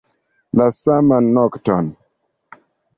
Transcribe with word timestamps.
La 0.61 0.67
saman 0.79 1.31
nokton. 1.37 1.95